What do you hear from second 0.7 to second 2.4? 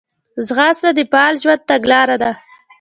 د فعاله ژوند تګلاره ده